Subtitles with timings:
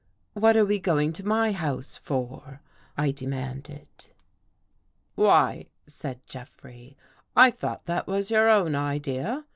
[0.33, 2.59] "What are we going to my house for?"
[2.97, 4.09] I de manded.
[5.13, 6.97] 199 THE GHOST GIRL "Why," said Jeffrey,
[7.35, 9.45] "I thought that was your own idea?